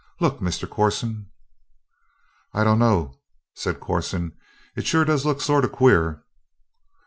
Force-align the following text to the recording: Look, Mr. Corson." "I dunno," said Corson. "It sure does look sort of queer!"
Look, 0.19 0.39
Mr. 0.39 0.67
Corson." 0.67 1.27
"I 2.55 2.63
dunno," 2.63 3.19
said 3.53 3.79
Corson. 3.79 4.31
"It 4.75 4.87
sure 4.87 5.05
does 5.05 5.27
look 5.27 5.41
sort 5.41 5.63
of 5.63 5.73
queer!" 5.73 6.23